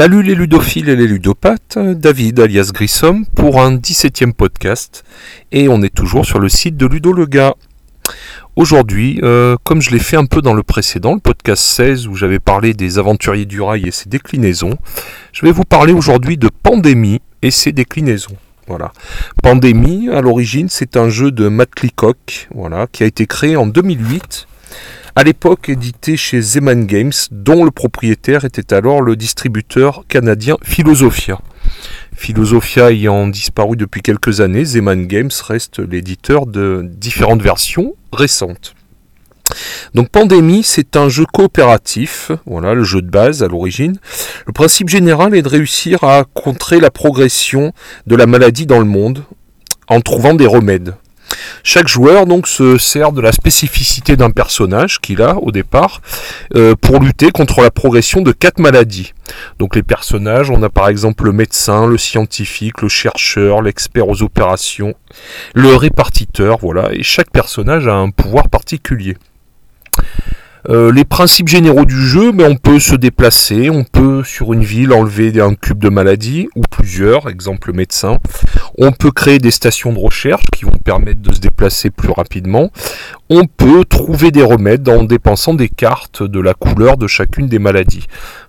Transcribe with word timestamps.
Salut 0.00 0.22
les 0.22 0.34
ludophiles 0.34 0.88
et 0.88 0.96
les 0.96 1.06
ludopathes, 1.06 1.76
David 1.76 2.40
alias 2.40 2.70
Grissom 2.72 3.26
pour 3.36 3.60
un 3.60 3.76
17e 3.76 4.32
podcast 4.32 5.04
et 5.52 5.68
on 5.68 5.82
est 5.82 5.94
toujours 5.94 6.24
sur 6.24 6.38
le 6.38 6.48
site 6.48 6.78
de 6.78 6.86
Ludo 6.86 7.12
le 7.12 7.26
gars. 7.26 7.52
Aujourd'hui, 8.56 9.20
euh, 9.22 9.56
comme 9.62 9.82
je 9.82 9.90
l'ai 9.90 9.98
fait 9.98 10.16
un 10.16 10.24
peu 10.24 10.40
dans 10.40 10.54
le 10.54 10.62
précédent, 10.62 11.12
le 11.12 11.20
podcast 11.20 11.62
16 11.62 12.06
où 12.06 12.14
j'avais 12.14 12.38
parlé 12.38 12.72
des 12.72 12.98
aventuriers 12.98 13.44
du 13.44 13.60
rail 13.60 13.86
et 13.86 13.90
ses 13.90 14.08
déclinaisons, 14.08 14.78
je 15.34 15.44
vais 15.44 15.52
vous 15.52 15.64
parler 15.64 15.92
aujourd'hui 15.92 16.38
de 16.38 16.48
Pandémie 16.48 17.20
et 17.42 17.50
ses 17.50 17.72
déclinaisons. 17.72 18.36
Voilà. 18.68 18.92
Pandémie, 19.42 20.08
à 20.08 20.22
l'origine, 20.22 20.70
c'est 20.70 20.96
un 20.96 21.10
jeu 21.10 21.30
de 21.30 21.48
Matt 21.48 21.78
Leacock, 21.82 22.48
voilà, 22.54 22.86
qui 22.90 23.02
a 23.02 23.06
été 23.06 23.26
créé 23.26 23.54
en 23.54 23.66
2008 23.66 24.46
à 25.16 25.24
l'époque 25.24 25.68
édité 25.68 26.16
chez 26.16 26.40
Zeman 26.40 26.86
Games, 26.86 27.12
dont 27.30 27.64
le 27.64 27.70
propriétaire 27.70 28.44
était 28.44 28.74
alors 28.74 29.02
le 29.02 29.16
distributeur 29.16 30.04
canadien 30.08 30.56
Philosophia. 30.62 31.40
Philosophia 32.14 32.90
ayant 32.90 33.26
disparu 33.26 33.76
depuis 33.76 34.02
quelques 34.02 34.40
années, 34.40 34.64
Zeman 34.64 35.06
Games 35.06 35.30
reste 35.46 35.78
l'éditeur 35.78 36.46
de 36.46 36.82
différentes 36.84 37.42
versions 37.42 37.94
récentes. 38.12 38.74
Donc 39.94 40.10
Pandémie, 40.10 40.62
c'est 40.62 40.96
un 40.96 41.08
jeu 41.08 41.24
coopératif, 41.26 42.30
voilà 42.46 42.74
le 42.74 42.84
jeu 42.84 43.02
de 43.02 43.10
base 43.10 43.42
à 43.42 43.48
l'origine. 43.48 43.98
Le 44.46 44.52
principe 44.52 44.88
général 44.88 45.34
est 45.34 45.42
de 45.42 45.48
réussir 45.48 46.04
à 46.04 46.24
contrer 46.34 46.78
la 46.78 46.90
progression 46.90 47.72
de 48.06 48.14
la 48.14 48.26
maladie 48.26 48.66
dans 48.66 48.78
le 48.78 48.84
monde 48.84 49.24
en 49.88 50.00
trouvant 50.00 50.34
des 50.34 50.46
remèdes. 50.46 50.94
Chaque 51.62 51.88
joueur 51.88 52.26
donc 52.26 52.46
se 52.46 52.78
sert 52.78 53.12
de 53.12 53.20
la 53.20 53.32
spécificité 53.32 54.16
d'un 54.16 54.30
personnage 54.30 55.00
qu'il 55.00 55.22
a 55.22 55.36
au 55.36 55.50
départ 55.52 56.00
euh, 56.54 56.74
pour 56.74 57.00
lutter 57.00 57.30
contre 57.30 57.60
la 57.60 57.70
progression 57.70 58.20
de 58.20 58.32
quatre 58.32 58.58
maladies. 58.58 59.12
Donc 59.58 59.76
les 59.76 59.82
personnages, 59.82 60.50
on 60.50 60.62
a 60.62 60.68
par 60.68 60.88
exemple 60.88 61.24
le 61.24 61.32
médecin, 61.32 61.86
le 61.86 61.98
scientifique, 61.98 62.82
le 62.82 62.88
chercheur, 62.88 63.62
l'expert 63.62 64.08
aux 64.08 64.22
opérations, 64.22 64.94
le 65.54 65.74
répartiteur, 65.76 66.58
voilà, 66.60 66.90
et 66.92 67.02
chaque 67.02 67.30
personnage 67.30 67.86
a 67.86 67.94
un 67.94 68.10
pouvoir 68.10 68.48
particulier. 68.48 69.16
Euh, 70.68 70.92
les 70.92 71.04
principes 71.04 71.48
généraux 71.48 71.84
du 71.84 71.96
jeu, 71.96 72.32
mais 72.32 72.44
on 72.44 72.56
peut 72.56 72.78
se 72.78 72.94
déplacer, 72.94 73.70
on 73.70 73.84
peut 73.84 74.22
sur 74.24 74.52
une 74.52 74.62
ville 74.62 74.92
enlever 74.92 75.40
un 75.40 75.54
cube 75.54 75.78
de 75.78 75.88
maladie, 75.88 76.48
ou 76.54 76.62
plusieurs, 76.70 77.28
exemple 77.28 77.72
médecin. 77.72 78.18
On 78.76 78.92
peut 78.92 79.10
créer 79.10 79.38
des 79.38 79.50
stations 79.50 79.92
de 79.92 79.98
recherche 79.98 80.44
qui 80.52 80.64
vont 80.64 80.78
permettre 80.84 81.20
de 81.20 81.34
se 81.34 81.40
déplacer 81.40 81.90
plus 81.90 82.10
rapidement. 82.10 82.70
On 83.32 83.46
peut 83.46 83.84
trouver 83.84 84.32
des 84.32 84.42
remèdes 84.42 84.88
en 84.88 85.04
dépensant 85.04 85.54
des 85.54 85.68
cartes 85.68 86.24
de 86.24 86.40
la 86.40 86.52
couleur 86.52 86.96
de 86.96 87.06
chacune 87.06 87.46
des 87.46 87.60
maladies. 87.60 88.06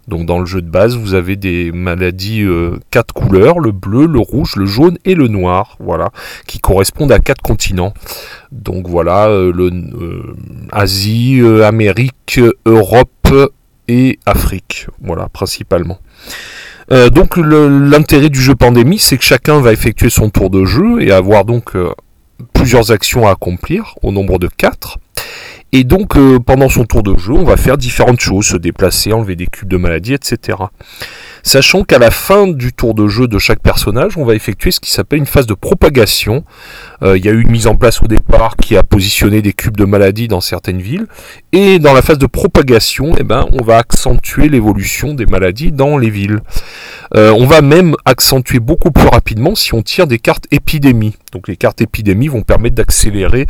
Donc 0.08 0.26
dans 0.26 0.40
le 0.40 0.48
jeu 0.48 0.64
de 0.64 0.72
base, 0.72 0.98
vous 0.98 1.14
avez 1.14 1.36
des 1.36 1.72
maladies 1.72 2.42
euh, 2.42 2.80
quatre 2.90 3.14
couleurs, 3.14 3.60
le 3.60 3.72
bleu, 3.72 4.08
le 4.08 4.18
rouge, 4.18 4.56
le 4.56 4.66
jaune 4.66 4.98
et 5.06 5.14
le 5.14 5.28
noir, 5.28 5.78
voilà, 5.80 6.10
qui 6.48 6.58
correspondent 6.58 7.12
à 7.12 7.20
quatre 7.20 7.44
continents. 7.44 7.94
Donc 8.52 8.88
voilà, 8.90 9.28
euh, 9.28 9.54
euh, 9.56 10.36
Asie, 10.72 11.40
Amérique, 11.64 12.42
Europe 12.66 13.32
et 13.88 14.18
Afrique, 14.26 14.88
voilà 15.00 15.30
principalement. 15.30 16.00
donc 16.90 17.38
l'intérêt 17.38 18.30
du 18.30 18.42
jeu 18.42 18.56
pandémie, 18.56 18.98
c'est 18.98 19.18
que 19.18 19.24
chacun 19.24 19.62
va 19.62 19.74
effectuer 19.74 20.10
son 20.10 20.32
tour 20.32 20.50
de 20.50 20.66
jeu 20.66 21.04
et 21.04 21.12
avoir 21.12 21.46
donc 21.46 21.76
plusieurs 22.54 22.92
actions 22.92 23.28
à 23.28 23.32
accomplir 23.32 23.96
au 24.02 24.12
nombre 24.12 24.40
de 24.40 24.48
4. 24.48 24.98
Et 25.74 25.86
donc, 25.86 26.18
euh, 26.18 26.38
pendant 26.38 26.68
son 26.68 26.84
tour 26.84 27.02
de 27.02 27.18
jeu, 27.18 27.32
on 27.32 27.46
va 27.46 27.56
faire 27.56 27.78
différentes 27.78 28.20
choses, 28.20 28.48
se 28.48 28.58
déplacer, 28.58 29.14
enlever 29.14 29.38
des 29.38 29.48
cubes 29.48 29.70
de 29.70 29.78
maladie, 29.78 30.14
etc. 30.14 30.58
Sachant 31.44 31.86
qu'à 31.86 31.98
la 31.98 32.12
fin 32.12 32.48
du 32.48 32.74
tour 32.74 32.94
de 32.94 33.08
jeu 33.08 33.30
de 33.30 33.40
chaque 33.40 33.62
personnage, 33.62 34.18
on 34.18 34.26
va 34.26 34.36
effectuer 34.36 34.72
ce 34.72 34.82
qui 34.82 34.92
s'appelle 34.92 35.20
une 35.20 35.26
phase 35.26 35.48
de 35.48 35.54
propagation. 35.54 36.44
Euh, 37.04 37.18
il 37.18 37.26
y 37.26 37.30
a 37.30 37.32
eu 37.32 37.42
une 37.42 37.52
mise 37.52 37.68
en 37.68 37.76
place 37.76 38.02
au 38.02 38.08
départ 38.08 38.58
qui 38.58 38.76
a 38.76 38.84
positionné 38.84 39.42
des 39.42 39.54
cubes 39.54 39.78
de 39.78 39.86
maladie 39.86 40.28
dans 40.28 40.42
certaines 40.42 40.82
villes. 40.82 41.08
Et 41.54 41.80
dans 41.80 41.94
la 41.94 42.02
phase 42.02 42.18
de 42.18 42.26
propagation, 42.26 43.16
eh 43.18 43.24
ben, 43.24 43.48
on 43.54 43.64
va 43.64 43.78
accentuer 43.78 44.50
l'évolution 44.50 45.14
des 45.14 45.26
maladies 45.26 45.72
dans 45.72 45.98
les 45.98 46.10
villes. 46.10 46.42
Euh, 47.16 47.32
on 47.32 47.46
va 47.46 47.62
même 47.62 47.96
accentuer 48.06 48.60
beaucoup 48.60 48.92
plus 48.92 49.08
rapidement 49.08 49.56
si 49.56 49.74
on 49.74 49.82
tire 49.82 50.08
des 50.08 50.20
cartes 50.20 50.46
épidémie. 50.52 51.16
Donc 51.34 51.48
les 51.48 51.58
cartes 51.58 51.82
épidémie 51.82 52.28
vont 52.28 52.42
permettre 52.42 52.76
d'accélérer 52.76 53.48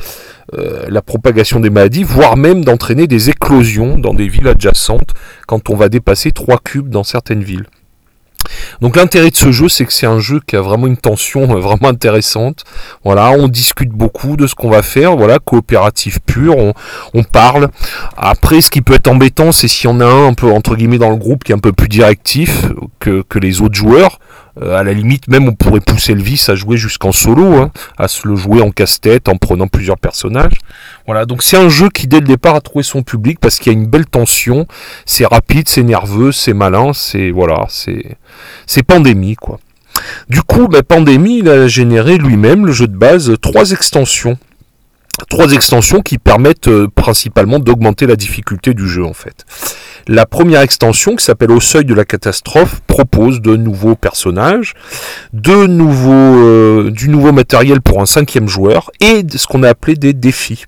euh, 0.58 0.86
la 0.90 1.02
propagation 1.02 1.60
des 1.60 1.70
maladies, 1.70 2.04
voire 2.04 2.38
même 2.38 2.66
d'entraîner 2.66 3.08
des 3.08 3.30
éclosions 3.30 4.00
dans 4.00 4.14
des 4.14 4.28
villes 4.28 4.48
adjacentes 4.48 5.14
quand 5.48 5.70
on 5.70 5.76
va 5.76 5.90
dépasser 5.90 6.32
3 6.32 6.58
cubes 6.60 6.90
dans 6.90 7.04
certaines 7.04 7.44
villes. 7.44 7.66
Donc 8.82 8.96
l'intérêt 8.96 9.30
de 9.30 9.36
ce 9.36 9.52
jeu, 9.52 9.70
c'est 9.70 9.86
que 9.86 9.94
c'est 9.94 10.08
un 10.08 10.20
jeu 10.20 10.40
qui 10.46 10.56
a 10.56 10.62
vraiment 10.62 10.88
une 10.88 10.98
tension 10.98 11.44
euh, 11.44 11.60
vraiment 11.60 11.90
intéressante. 11.90 12.64
Voilà, 13.04 13.32
on 13.32 13.48
discute 13.48 13.90
beaucoup 13.90 14.38
de 14.38 14.48
ce 14.48 14.56
qu'on 14.56 14.70
va 14.70 14.82
faire. 14.82 15.16
Voilà, 15.16 15.40
coopératif 15.40 16.20
pur, 16.26 16.56
on, 17.14 17.24
parle. 17.24 17.70
Après, 18.18 18.62
ce 18.62 18.72
qui 18.72 18.82
peut 18.82 18.96
être 18.96 19.08
embêtant, 19.08 19.52
c'est 19.52 19.68
si 19.68 19.88
on 19.88 20.00
a 20.00 20.06
un 20.06 20.28
un 20.28 20.34
peu 20.34 20.52
entre 20.52 20.76
guillemets 20.76 20.98
dans 20.98 21.10
le 21.10 21.16
groupe 21.16 21.44
qui 21.44 21.52
est 21.52 21.56
un 21.56 21.60
peu 21.60 21.72
plus 21.72 21.88
directif 21.88 22.66
que 23.00 23.40
les 23.40 23.62
autres 23.62 23.76
joueurs. 23.76 24.20
Euh, 24.62 24.76
à 24.76 24.84
la 24.84 24.92
limite, 24.92 25.30
même 25.30 25.48
on 25.48 25.54
pourrait 25.54 25.80
pousser 25.80 26.14
vice 26.14 26.50
à 26.50 26.56
jouer 26.56 26.76
jusqu'en 26.76 27.12
solo, 27.12 27.56
hein, 27.56 27.72
à 27.98 28.08
se 28.08 28.28
le 28.28 28.36
jouer 28.36 28.62
en 28.62 28.72
casse-tête, 28.72 29.30
en 29.30 29.38
prenant 29.38 29.68
plusieurs 29.68 29.98
personnages. 29.98 30.58
Voilà, 31.06 31.26
donc 31.26 31.42
c'est 31.42 31.58
un 31.58 31.70
jeu 31.70 31.90
qui 31.90 32.08
dès 32.08 32.20
le 32.20 32.28
départ 32.28 32.56
a 32.56 32.62
trouvé 32.62 32.84
son 32.84 33.02
public 33.02 33.40
parce 33.40 33.60
qu'il 33.60 33.72
y 33.72 33.76
a 33.76 33.80
une 33.80 33.88
belle 33.88 34.06
tension, 34.06 34.68
c'est 35.06 35.26
rapide, 35.26 35.70
c'est 35.70 35.84
nerveux, 35.84 36.32
c'est 36.34 36.54
malin, 36.54 36.92
c'est 36.94 37.32
voilà, 37.32 37.66
c'est 37.70 38.18
c'est 38.68 38.84
pandémie 38.84 39.36
quoi. 39.36 39.60
Du 40.30 40.42
coup, 40.42 40.68
bah, 40.68 40.84
Pandémie, 40.84 41.40
il 41.40 41.50
a 41.50 41.68
généré 41.68 42.18
lui-même 42.18 42.66
le 42.66 42.72
jeu 42.72 42.88
de 42.88 42.96
base 42.96 43.34
trois 43.42 43.72
extensions 43.72 44.38
trois 45.30 45.52
extensions 45.52 46.02
qui 46.02 46.18
permettent 46.18 46.68
euh, 46.68 46.88
principalement 46.88 47.60
d'augmenter 47.60 48.08
la 48.08 48.16
difficulté 48.16 48.74
du 48.74 48.88
jeu 48.88 49.06
en 49.06 49.14
fait. 49.14 49.46
La 50.08 50.26
première 50.26 50.62
extension 50.62 51.16
qui 51.16 51.24
s'appelle 51.24 51.52
Au 51.52 51.60
seuil 51.60 51.86
de 51.86 51.94
la 51.94 52.06
catastrophe 52.06 52.82
propose 52.88 53.42
de 53.42 53.56
nouveaux 53.56 53.96
personnages, 53.96 54.74
de 55.34 55.68
nouveaux, 55.68 56.12
euh, 56.12 56.92
du 56.92 57.10
nouveau 57.10 57.32
matériel 57.32 57.82
pour 57.82 58.02
un 58.02 58.06
cinquième 58.06 58.48
joueur 58.48 58.92
et 59.00 59.24
ce 59.36 59.46
qu'on 59.48 59.64
a 59.64 59.70
appelé 59.70 59.96
des 59.96 60.14
défis. 60.14 60.66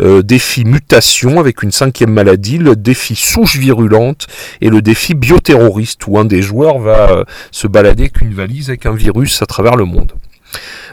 Euh, 0.00 0.22
défi 0.22 0.64
mutation 0.64 1.40
avec 1.40 1.62
une 1.62 1.72
cinquième 1.72 2.12
maladie, 2.12 2.58
le 2.58 2.76
défi 2.76 3.16
souche 3.16 3.56
virulente 3.56 4.26
et 4.60 4.70
le 4.70 4.82
défi 4.82 5.14
bioterroriste 5.14 6.06
où 6.06 6.18
un 6.18 6.24
des 6.24 6.42
joueurs 6.42 6.78
va 6.78 7.24
se 7.50 7.66
balader 7.66 8.04
avec 8.04 8.20
une 8.20 8.34
valise 8.34 8.68
avec 8.68 8.86
un 8.86 8.94
virus 8.94 9.42
à 9.42 9.46
travers 9.46 9.74
le 9.74 9.84
monde. 9.84 10.12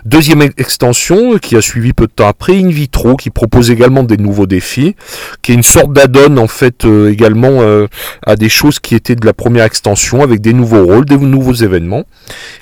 Deuxième 0.05 0.43
extension 0.43 1.39
qui 1.39 1.55
a 1.55 1.61
suivi 1.61 1.91
peu 1.91 2.05
de 2.05 2.11
temps 2.11 2.27
après, 2.27 2.55
In 2.55 2.69
Vitro, 2.69 3.15
qui 3.15 3.31
propose 3.31 3.71
également 3.71 4.03
des 4.03 4.17
nouveaux 4.17 4.45
défis, 4.45 4.95
qui 5.41 5.51
est 5.51 5.55
une 5.55 5.63
sorte 5.63 5.93
d'add-on 5.93 6.37
en 6.37 6.47
fait 6.47 6.85
euh, 6.85 7.11
également 7.11 7.61
euh, 7.61 7.87
à 8.23 8.35
des 8.35 8.47
choses 8.47 8.77
qui 8.77 8.93
étaient 8.93 9.15
de 9.15 9.25
la 9.25 9.33
première 9.33 9.63
extension 9.63 10.21
avec 10.21 10.41
des 10.41 10.53
nouveaux 10.53 10.85
rôles, 10.85 11.05
des 11.05 11.17
nouveaux 11.17 11.55
événements. 11.55 12.03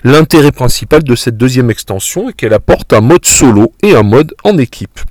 L'intérêt 0.05 0.53
principal 0.53 1.03
de 1.03 1.15
cette 1.15 1.35
deuxième 1.35 1.69
extension 1.69 2.29
est 2.29 2.33
qu'elle 2.33 2.53
apporte 2.53 2.93
un 2.93 3.01
mode 3.01 3.25
solo 3.25 3.73
et 3.83 3.93
un 3.93 4.03
mode 4.03 4.33
en 4.45 4.57
équipe. 4.57 5.01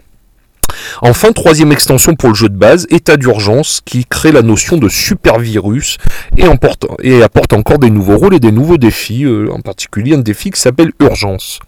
Enfin, 1.03 1.33
troisième 1.33 1.71
extension 1.71 2.15
pour 2.15 2.31
le 2.31 2.35
jeu 2.35 2.49
de 2.49 2.57
base, 2.57 2.87
état 2.89 3.19
d'urgence, 3.19 3.83
qui 3.85 4.07
crée 4.07 4.33
la 4.33 4.41
notion 4.41 4.79
de 4.79 4.89
super 4.89 5.39
virus 5.39 5.99
et, 6.39 6.45
apporte 6.45 7.53
encore 7.53 7.79
des 7.79 7.91
nouveaux 7.91 8.17
rôles 8.17 8.35
et 8.35 8.41
des 8.41 8.53
nouveaux 8.53 8.79
défis, 8.79 9.25
euh, 9.25 9.53
en 9.53 9.61
particulier 9.61 10.15
un 10.15 10.19
défi 10.19 10.51
qui 10.51 10.61
s'appelle 10.61 10.93
urgence. 10.99 11.61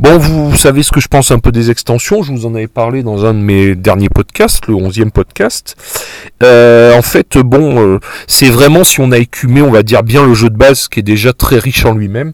Bon, 0.00 0.16
vous 0.16 0.56
savez 0.56 0.82
ce 0.82 0.92
que 0.92 0.98
je 0.98 1.08
pense 1.08 1.30
un 1.30 1.40
peu 1.40 1.52
des 1.52 1.70
extensions. 1.70 2.22
Je 2.22 2.32
vous 2.32 2.46
en 2.46 2.54
avais 2.54 2.68
parlé 2.68 3.02
dans 3.02 3.26
un 3.26 3.34
de 3.34 3.38
mes 3.38 3.74
derniers 3.74 4.08
podcasts, 4.08 4.66
le 4.66 4.72
11e 4.72 5.10
podcast. 5.10 5.76
Euh, 6.42 6.96
en 6.96 7.02
fait, 7.02 7.36
bon, 7.36 7.78
euh, 7.78 7.98
c'est 8.26 8.48
vraiment 8.48 8.82
si 8.82 9.00
on 9.00 9.12
a 9.12 9.18
écumé, 9.18 9.60
on 9.60 9.70
va 9.70 9.82
dire 9.82 10.02
bien 10.02 10.26
le 10.26 10.32
jeu 10.32 10.48
de 10.48 10.56
base, 10.56 10.88
qui 10.88 11.00
est 11.00 11.02
déjà 11.02 11.34
très 11.34 11.58
riche 11.58 11.84
en 11.84 11.92
lui-même. 11.92 12.32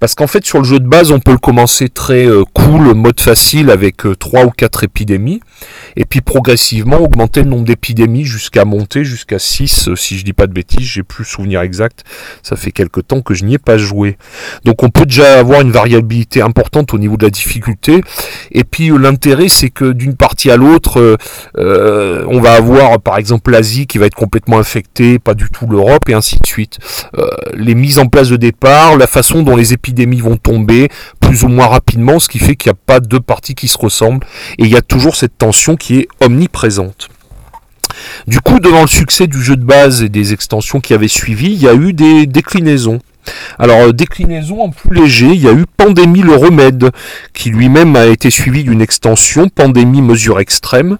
Parce 0.00 0.14
qu'en 0.14 0.26
fait, 0.26 0.46
sur 0.46 0.58
le 0.58 0.64
jeu 0.64 0.80
de 0.80 0.88
base, 0.88 1.12
on 1.12 1.20
peut 1.20 1.32
le 1.32 1.38
commencer 1.38 1.90
très 1.90 2.26
euh, 2.26 2.44
cool, 2.54 2.94
mode 2.94 3.20
facile, 3.20 3.68
avec 3.68 4.06
euh, 4.06 4.16
3 4.16 4.46
ou 4.46 4.50
4 4.50 4.84
épidémies, 4.84 5.40
et 5.94 6.06
puis 6.06 6.22
progressivement 6.22 6.96
augmenter 6.96 7.42
le 7.42 7.50
nombre 7.50 7.64
d'épidémies 7.64 8.24
jusqu'à 8.24 8.64
monter 8.64 9.04
jusqu'à 9.04 9.38
6, 9.38 9.88
euh, 9.88 9.96
si 9.96 10.18
je 10.18 10.24
dis 10.24 10.32
pas 10.32 10.46
de 10.46 10.54
bêtises, 10.54 10.86
j'ai 10.86 11.02
plus 11.02 11.26
souvenir 11.26 11.60
exact, 11.60 12.04
ça 12.42 12.56
fait 12.56 12.72
quelque 12.72 13.00
temps 13.00 13.20
que 13.20 13.34
je 13.34 13.44
n'y 13.44 13.54
ai 13.54 13.58
pas 13.58 13.76
joué. 13.76 14.16
Donc 14.64 14.82
on 14.82 14.88
peut 14.88 15.04
déjà 15.04 15.38
avoir 15.38 15.60
une 15.60 15.70
variabilité 15.70 16.40
importante 16.40 16.94
au 16.94 16.98
niveau 16.98 17.18
de 17.18 17.24
la 17.24 17.30
difficulté, 17.30 18.00
et 18.52 18.64
puis 18.64 18.88
l'intérêt 18.88 19.50
c'est 19.50 19.68
que 19.68 19.92
d'une 19.92 20.16
partie 20.16 20.50
à 20.50 20.56
l'autre, 20.56 21.18
on 21.58 22.40
va 22.40 22.52
avoir 22.54 22.98
par 23.00 23.18
exemple 23.18 23.50
l'Asie 23.50 23.86
qui 23.86 23.98
va 23.98 24.06
être 24.06 24.14
complètement 24.14 24.58
infectée, 24.58 25.18
pas 25.18 25.34
du 25.34 25.50
tout 25.50 25.66
l'Europe, 25.66 26.08
et 26.08 26.14
ainsi 26.14 26.38
de 26.38 26.46
suite. 26.46 26.78
Les 27.52 27.74
mises 27.74 27.98
en 27.98 28.06
place 28.06 28.30
de 28.30 28.36
départ, 28.36 28.96
la 28.96 29.06
façon 29.06 29.42
dont 29.42 29.56
les 29.56 29.74
épidémies 29.74 29.89
vont 30.20 30.36
tomber, 30.36 30.88
plus 31.20 31.44
ou 31.44 31.48
moins 31.48 31.66
rapidement, 31.66 32.18
ce 32.18 32.28
qui 32.28 32.38
fait 32.38 32.56
qu'il 32.56 32.70
n'y 32.70 32.76
a 32.76 32.80
pas 32.86 33.00
deux 33.00 33.20
parties 33.20 33.54
qui 33.54 33.68
se 33.68 33.78
ressemblent, 33.78 34.26
et 34.58 34.64
il 34.64 34.68
y 34.68 34.76
a 34.76 34.82
toujours 34.82 35.16
cette 35.16 35.36
tension 35.38 35.76
qui 35.76 35.98
est 35.98 36.08
omniprésente. 36.20 37.08
Du 38.26 38.40
coup, 38.40 38.60
devant 38.60 38.82
le 38.82 38.88
succès 38.88 39.26
du 39.26 39.42
jeu 39.42 39.56
de 39.56 39.64
base 39.64 40.02
et 40.02 40.08
des 40.08 40.32
extensions 40.32 40.80
qui 40.80 40.94
avaient 40.94 41.08
suivi, 41.08 41.46
il 41.52 41.60
y 41.60 41.68
a 41.68 41.74
eu 41.74 41.92
des 41.92 42.26
déclinaisons. 42.26 43.00
Alors, 43.58 43.80
euh, 43.80 43.92
déclinaison 43.92 44.62
en 44.62 44.70
plus 44.70 44.94
léger, 44.94 45.26
il 45.26 45.42
y 45.42 45.48
a 45.48 45.52
eu 45.52 45.64
Pandémie 45.76 46.22
le 46.22 46.34
remède, 46.34 46.90
qui 47.34 47.50
lui-même 47.50 47.96
a 47.96 48.06
été 48.06 48.30
suivi 48.30 48.64
d'une 48.64 48.82
extension, 48.82 49.48
Pandémie 49.48 50.02
mesure 50.02 50.40
extrême. 50.40 50.98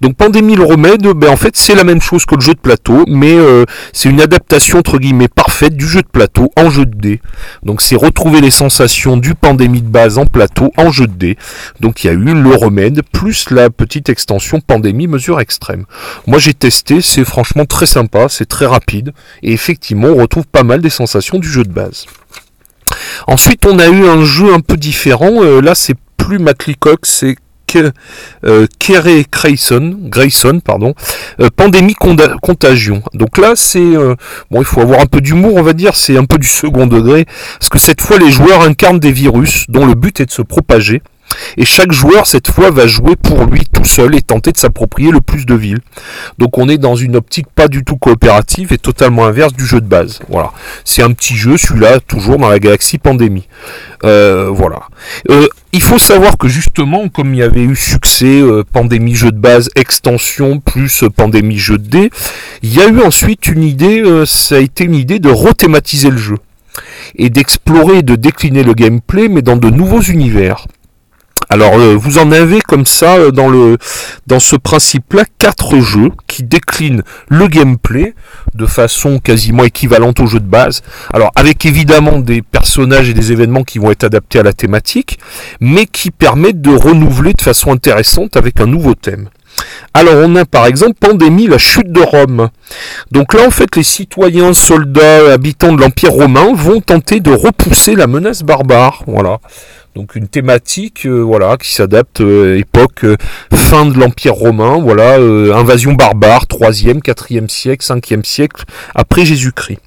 Donc 0.00 0.16
Pandémie 0.16 0.56
le 0.56 0.64
remède, 0.64 1.06
ben, 1.06 1.30
en 1.30 1.36
fait 1.36 1.56
c'est 1.56 1.74
la 1.74 1.84
même 1.84 2.00
chose 2.00 2.26
que 2.26 2.34
le 2.34 2.40
jeu 2.40 2.54
de 2.54 2.58
plateau, 2.58 3.04
mais 3.06 3.34
euh, 3.34 3.64
c'est 3.92 4.08
une 4.08 4.20
adaptation 4.20 4.78
entre 4.78 4.98
guillemets 4.98 5.28
parfaite 5.28 5.76
du 5.76 5.86
jeu 5.86 6.02
de 6.02 6.08
plateau 6.08 6.50
en 6.56 6.70
jeu 6.70 6.86
de 6.86 6.94
dés. 6.96 7.20
Donc 7.62 7.82
c'est 7.82 7.96
retrouver 7.96 8.40
les 8.40 8.50
sensations 8.50 9.16
du 9.16 9.34
Pandémie 9.34 9.82
de 9.82 9.88
base 9.88 10.18
en 10.18 10.26
plateau 10.26 10.72
en 10.76 10.90
jeu 10.90 11.06
de 11.06 11.14
dés. 11.14 11.36
Donc 11.80 12.04
il 12.04 12.06
y 12.08 12.10
a 12.10 12.14
eu 12.14 12.34
le 12.34 12.54
remède 12.54 13.02
plus 13.12 13.50
la 13.50 13.70
petite 13.70 14.08
extension 14.08 14.60
Pandémie 14.60 15.06
mesure 15.06 15.40
extrême. 15.40 15.84
Moi 16.26 16.38
j'ai 16.38 16.54
testé, 16.54 17.00
c'est 17.00 17.24
franchement 17.24 17.64
très 17.64 17.86
sympa, 17.86 18.26
c'est 18.28 18.46
très 18.46 18.66
rapide, 18.66 19.12
et 19.42 19.52
effectivement 19.52 20.08
on 20.08 20.16
retrouve 20.16 20.46
pas 20.46 20.62
mal 20.62 20.80
des 20.80 20.90
sensations 20.90 21.38
du 21.38 21.48
jeu 21.48 21.64
de 21.64 21.65
base. 21.72 22.06
Ensuite, 23.26 23.66
on 23.66 23.78
a 23.78 23.88
eu 23.88 24.06
un 24.06 24.24
jeu 24.24 24.52
un 24.52 24.60
peu 24.60 24.76
différent. 24.76 25.42
Euh, 25.42 25.60
là, 25.60 25.74
c'est 25.74 25.96
plus 26.16 26.38
Matlicock, 26.38 27.00
c'est 27.04 27.36
euh, 28.44 28.66
Kere 28.78 29.24
Grayson, 29.30 29.98
Grayson 30.04 30.60
pardon, 30.64 30.94
euh, 31.40 31.48
Pandémie 31.54 31.94
Contagion. 31.94 33.02
Donc 33.12 33.36
là, 33.36 33.52
c'est 33.54 33.92
bon, 34.50 34.60
il 34.60 34.64
faut 34.64 34.80
avoir 34.80 35.00
un 35.00 35.06
peu 35.06 35.20
d'humour, 35.20 35.56
on 35.56 35.62
va 35.62 35.74
dire, 35.74 35.94
c'est 35.94 36.16
un 36.16 36.24
peu 36.24 36.38
du 36.38 36.46
second 36.46 36.86
degré, 36.86 37.26
parce 37.58 37.68
que 37.68 37.78
cette 37.78 38.00
fois, 38.00 38.18
les 38.18 38.30
joueurs 38.30 38.62
incarnent 38.62 39.00
des 39.00 39.12
virus 39.12 39.66
dont 39.68 39.84
le 39.84 39.94
but 39.94 40.20
est 40.20 40.26
de 40.26 40.30
se 40.30 40.40
propager. 40.40 41.02
Et 41.56 41.64
chaque 41.64 41.92
joueur, 41.92 42.26
cette 42.26 42.50
fois, 42.50 42.70
va 42.70 42.86
jouer 42.86 43.16
pour 43.16 43.44
lui 43.44 43.62
tout 43.72 43.84
seul 43.84 44.14
et 44.14 44.22
tenter 44.22 44.52
de 44.52 44.56
s'approprier 44.56 45.10
le 45.10 45.20
plus 45.20 45.46
de 45.46 45.54
villes. 45.54 45.80
Donc 46.38 46.58
on 46.58 46.68
est 46.68 46.78
dans 46.78 46.96
une 46.96 47.16
optique 47.16 47.46
pas 47.54 47.68
du 47.68 47.84
tout 47.84 47.96
coopérative 47.96 48.72
et 48.72 48.78
totalement 48.78 49.26
inverse 49.26 49.52
du 49.52 49.64
jeu 49.64 49.80
de 49.80 49.86
base. 49.86 50.20
Voilà. 50.28 50.52
C'est 50.84 51.02
un 51.02 51.12
petit 51.12 51.36
jeu, 51.36 51.56
celui-là, 51.56 52.00
toujours 52.00 52.38
dans 52.38 52.48
la 52.48 52.58
galaxie 52.58 52.98
Pandémie. 52.98 53.48
Euh, 54.04 54.48
voilà. 54.50 54.82
Euh, 55.30 55.46
il 55.72 55.82
faut 55.82 55.98
savoir 55.98 56.38
que 56.38 56.48
justement, 56.48 57.08
comme 57.08 57.34
il 57.34 57.38
y 57.38 57.42
avait 57.42 57.62
eu 57.62 57.76
succès, 57.76 58.40
euh, 58.40 58.62
Pandémie 58.70 59.14
jeu 59.14 59.30
de 59.30 59.38
base, 59.38 59.70
extension, 59.74 60.60
plus 60.60 61.04
Pandémie 61.14 61.58
jeu 61.58 61.78
de 61.78 61.88
dés, 61.88 62.10
il 62.62 62.74
y 62.74 62.80
a 62.80 62.88
eu 62.88 63.00
ensuite 63.00 63.46
une 63.48 63.62
idée, 63.62 64.02
ça 64.26 64.56
a 64.56 64.58
été 64.58 64.84
une 64.84 64.94
idée 64.94 65.18
de 65.18 65.30
rethématiser 65.30 66.10
le 66.10 66.18
jeu. 66.18 66.36
Et 67.14 67.30
d'explorer 67.30 67.98
et 67.98 68.02
de 68.02 68.16
décliner 68.16 68.62
le 68.62 68.74
gameplay, 68.74 69.28
mais 69.28 69.40
dans 69.40 69.56
de 69.56 69.70
nouveaux 69.70 70.02
univers. 70.02 70.66
Alors 71.48 71.78
euh, 71.78 71.94
vous 71.94 72.18
en 72.18 72.32
avez 72.32 72.60
comme 72.60 72.86
ça 72.86 73.16
euh, 73.16 73.30
dans 73.30 73.48
le 73.48 73.78
dans 74.26 74.40
ce 74.40 74.56
principe-là 74.56 75.24
quatre 75.38 75.78
jeux 75.78 76.10
qui 76.26 76.42
déclinent 76.42 77.02
le 77.28 77.46
gameplay 77.46 78.14
de 78.54 78.66
façon 78.66 79.20
quasiment 79.20 79.64
équivalente 79.64 80.18
au 80.20 80.26
jeu 80.26 80.40
de 80.40 80.46
base. 80.46 80.82
Alors 81.12 81.30
avec 81.36 81.64
évidemment 81.64 82.18
des 82.18 82.42
personnages 82.42 83.08
et 83.08 83.14
des 83.14 83.30
événements 83.32 83.62
qui 83.62 83.78
vont 83.78 83.90
être 83.90 84.04
adaptés 84.04 84.40
à 84.40 84.42
la 84.42 84.52
thématique, 84.52 85.18
mais 85.60 85.86
qui 85.86 86.10
permettent 86.10 86.60
de 86.60 86.74
renouveler 86.74 87.32
de 87.32 87.42
façon 87.42 87.72
intéressante 87.72 88.36
avec 88.36 88.60
un 88.60 88.66
nouveau 88.66 88.94
thème. 88.94 89.28
Alors 89.94 90.14
on 90.16 90.36
a 90.36 90.44
par 90.44 90.66
exemple 90.66 90.94
Pandémie, 91.00 91.46
la 91.46 91.58
chute 91.58 91.90
de 91.90 92.00
Rome. 92.00 92.48
Donc 93.12 93.34
là 93.34 93.46
en 93.46 93.50
fait 93.50 93.76
les 93.76 93.82
citoyens, 93.82 94.52
soldats, 94.52 95.32
habitants 95.32 95.72
de 95.72 95.80
l'Empire 95.80 96.12
romain 96.12 96.52
vont 96.54 96.80
tenter 96.80 97.20
de 97.20 97.30
repousser 97.30 97.94
la 97.94 98.06
menace 98.06 98.42
barbare. 98.42 99.04
Voilà. 99.06 99.38
Donc 99.96 100.14
une 100.14 100.28
thématique 100.28 101.06
euh, 101.06 101.20
voilà 101.20 101.56
qui 101.56 101.72
s'adapte 101.72 102.20
euh, 102.20 102.58
époque 102.58 103.04
euh, 103.04 103.16
fin 103.54 103.86
de 103.86 103.98
l'Empire 103.98 104.34
romain, 104.34 104.78
voilà 104.78 105.18
euh, 105.18 105.54
invasion 105.54 105.94
barbare, 105.94 106.44
3e, 106.44 107.00
4e 107.00 107.48
siècle, 107.48 107.82
5e 107.82 108.22
siècle 108.22 108.64
après 108.94 109.24
Jésus-Christ. 109.24 109.80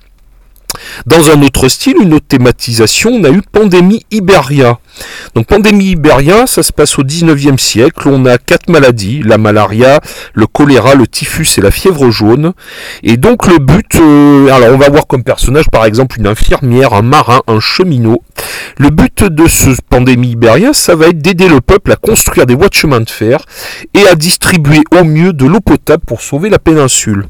Dans 1.06 1.32
un 1.32 1.42
autre 1.42 1.68
style, 1.68 1.96
une 2.02 2.14
autre 2.14 2.28
thématisation, 2.28 3.12
on 3.12 3.24
a 3.24 3.30
eu 3.30 3.42
Pandémie 3.42 4.06
Iberia. 4.12 4.80
Donc 5.36 5.48
Pandémie 5.48 5.92
Iberia, 5.92 6.46
ça 6.48 6.64
se 6.64 6.72
passe 6.72 7.00
au 7.00 7.04
19e 7.04 7.58
siècle, 7.58 8.10
on 8.10 8.26
a 8.26 8.38
quatre 8.38 8.70
maladies, 8.70 9.22
la 9.24 9.38
malaria, 9.38 10.00
le 10.34 10.46
choléra, 10.48 10.96
le 10.96 11.08
typhus 11.08 11.48
et 11.58 11.62
la 11.62 11.72
fièvre 11.72 12.10
jaune. 12.12 12.54
Et 13.04 13.18
donc 13.18 13.48
le 13.48 13.60
but, 13.60 13.96
euh, 13.96 14.52
alors 14.52 14.76
on 14.76 14.78
va 14.78 14.90
voir 14.90 15.08
comme 15.08 15.24
personnage 15.24 15.70
par 15.72 15.86
exemple 15.86 16.20
une 16.20 16.28
infirmière, 16.28 16.94
un 16.94 17.02
marin, 17.02 17.42
un 17.48 17.60
cheminot. 17.60 18.22
Le 18.78 18.90
but 18.90 19.24
de 19.24 19.48
ce 19.48 19.70
Pandémie 19.90 20.32
Iberia, 20.32 20.74
ça 20.74 20.96
va 20.96 21.08
être 21.08 21.20
d'aider 21.20 21.48
le 21.48 21.62
peuple 21.62 21.92
à 21.92 21.96
construire 21.96 22.46
des 22.46 22.56
voies 22.56 22.70
de 22.70 22.74
chemin 22.74 23.00
de 23.00 23.10
fer 23.10 23.40
et 23.94 24.08
à 24.08 24.16
distribuer 24.16 24.84
au 25.00 25.04
mieux 25.04 25.34
de 25.34 25.46
l'eau 25.46 25.62
potable 25.62 26.04
pour 26.06 26.22
sauver 26.22 26.50
la 26.50 26.60
péninsule. 26.60 27.26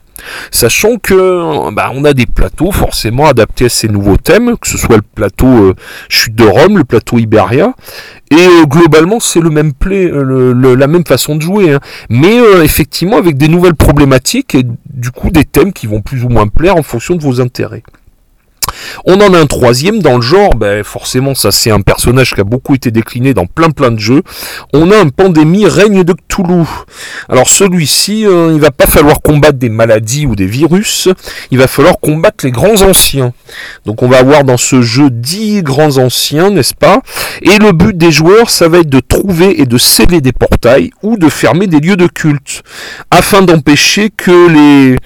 Sachant 0.52 0.98
que 0.98 1.72
bah, 1.72 1.92
on 1.94 2.04
a 2.06 2.14
des 2.14 2.26
plateaux 2.26 2.72
forcément 2.72 3.28
adaptés 3.28 3.66
à 3.66 3.70
ces 3.70 3.88
nouveaux 3.88 4.18
thèmes, 4.18 4.58
que 4.58 4.68
ce 4.68 4.78
soit 4.78 4.98
le 4.98 5.02
plateau 5.02 5.48
euh, 5.48 5.76
Chute 6.10 6.36
de 6.36 6.44
Rome, 6.44 6.78
le 6.78 6.84
plateau 6.84 7.18
Iberia, 7.18 7.74
et 8.32 8.36
euh, 8.36 8.66
globalement 8.66 9.20
c'est 9.20 9.40
le 9.40 9.50
même 9.50 9.74
play, 9.74 10.06
euh, 10.12 10.76
la 10.76 10.88
même 10.88 11.06
façon 11.06 11.36
de 11.36 11.42
jouer, 11.42 11.74
hein. 11.74 11.80
mais 12.10 12.38
effectivement 12.64 13.18
avec 13.18 13.38
des 13.38 13.48
nouvelles 13.48 13.76
problématiques 13.76 14.56
et 14.56 14.64
du 14.90 15.12
coup 15.12 15.30
des 15.30 15.46
thèmes 15.46 15.74
qui 15.74 15.88
vont 15.88 16.02
plus 16.02 16.24
ou 16.24 16.30
moins 16.30 16.48
plaire 16.48 16.76
en 16.76 16.84
fonction 16.84 17.16
de 17.16 17.22
vos 17.22 17.42
intérêts. 17.42 17.84
On 19.06 19.20
en 19.22 19.34
a 19.34 19.40
un 19.40 19.46
troisième 19.46 20.00
dans 20.00 20.16
le 20.16 20.22
genre, 20.22 20.56
ben 20.56 20.84
forcément 20.84 21.36
ça 21.36 21.52
c'est 21.52 21.72
un 21.72 21.82
personnage 21.82 22.34
qui 22.34 22.42
a 22.42 22.44
beaucoup 22.44 22.76
été 22.76 22.92
décliné 22.92 23.34
dans 23.34 23.46
plein 23.46 23.72
plein 23.72 23.92
de 23.92 24.00
jeux. 24.00 24.24
On 24.74 24.92
a 24.92 24.98
un 24.98 25.10
pandémie 25.10 25.68
règne 25.68 26.04
de 26.04 26.14
Alors 27.30 27.48
celui-ci, 27.48 28.26
euh, 28.26 28.52
il 28.54 28.60
va 28.60 28.72
pas 28.72 28.86
falloir 28.86 29.22
combattre 29.22 29.58
des 29.58 29.70
maladies 29.70 30.26
ou 30.26 30.36
des 30.36 30.46
virus, 30.46 31.10
il 31.52 31.58
va 31.58 31.68
falloir 31.68 32.00
combattre 32.00 32.46
les 32.46 32.52
grands 32.52 32.82
anciens. 32.82 33.34
Donc 33.86 34.04
on 34.04 34.08
va 34.08 34.18
avoir 34.18 34.44
dans 34.44 34.58
ce 34.58 34.82
jeu 34.82 35.10
10 35.10 35.64
grands 35.64 35.98
anciens, 35.98 36.50
n'est-ce 36.50 36.74
pas? 36.74 37.02
Et 37.42 37.58
le 37.58 37.72
but 37.72 37.98
des 37.98 38.12
joueurs, 38.12 38.50
ça 38.50 38.68
va 38.68 38.80
être 38.80 38.90
de 38.90 39.00
trouver 39.00 39.62
et 39.62 39.66
de 39.66 39.78
sceller 39.78 40.22
des 40.22 40.32
portails 40.32 40.92
ou 41.04 41.18
de 41.18 41.30
fermer 41.30 41.68
des 41.68 41.80
lieux 41.80 41.98
de 41.98 42.08
culte 42.08 42.64
afin 43.12 43.42
d'empêcher 43.42 44.10
que 44.16 44.48
les 44.50 44.98